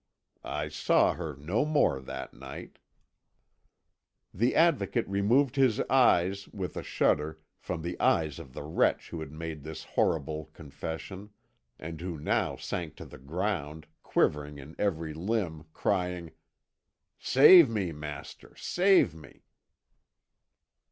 [0.43, 2.79] "I saw her no more that night!"
[4.33, 9.19] The Advocate removed his eyes, with a shudder, from the eyes of the wretch who
[9.19, 11.29] had made this horrible confession,
[11.77, 16.31] and who now sank to the ground, quivering in every limb, crying:
[17.19, 19.43] "Save me, master, save me!"